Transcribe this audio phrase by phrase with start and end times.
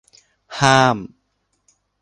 [0.59, 0.97] ห้าม